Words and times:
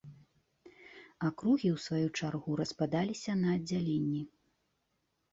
Акругі, 1.27 1.67
у 1.75 1.81
сваю 1.85 2.07
чаргу, 2.19 2.51
распадаліся 2.61 3.35
на 3.43 3.47
аддзяленні. 3.57 4.23